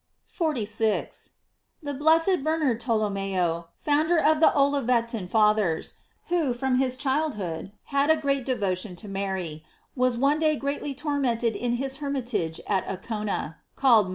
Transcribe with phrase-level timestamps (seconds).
[0.25, 1.33] 46.—
[1.83, 5.93] The blessed Bernard Tolomeo, founder of the ©livetan Fathers,
[6.29, 9.63] who, from his childhood, had a great devotion to Mary,
[9.95, 14.09] was one day great ly tormented in his hermitage at Accona, called Mt.